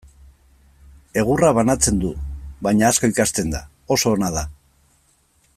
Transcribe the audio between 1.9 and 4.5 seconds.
du, baina asko ikasten da, oso ona da.